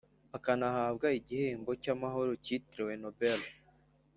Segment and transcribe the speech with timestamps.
[0.37, 3.39] akanahabwa igihembo cy'amahoro cyitiriwe nobel